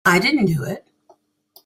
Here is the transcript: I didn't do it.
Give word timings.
I 0.03 0.17
didn't 0.17 0.47
do 0.47 0.63
it. 0.63 0.83